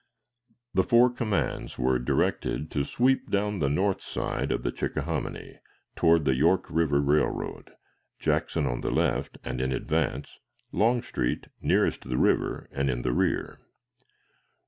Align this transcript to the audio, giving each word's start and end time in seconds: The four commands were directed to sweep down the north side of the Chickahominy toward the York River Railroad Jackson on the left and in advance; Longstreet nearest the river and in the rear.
The 0.73 0.81
four 0.81 1.11
commands 1.11 1.77
were 1.77 1.99
directed 1.99 2.71
to 2.71 2.83
sweep 2.83 3.29
down 3.29 3.59
the 3.59 3.69
north 3.69 4.01
side 4.01 4.51
of 4.51 4.63
the 4.63 4.71
Chickahominy 4.71 5.59
toward 5.95 6.25
the 6.25 6.33
York 6.33 6.65
River 6.71 6.99
Railroad 6.99 7.73
Jackson 8.17 8.65
on 8.65 8.81
the 8.81 8.89
left 8.89 9.37
and 9.43 9.61
in 9.61 9.71
advance; 9.71 10.39
Longstreet 10.71 11.49
nearest 11.61 12.09
the 12.09 12.17
river 12.17 12.67
and 12.71 12.89
in 12.89 13.03
the 13.03 13.13
rear. 13.13 13.59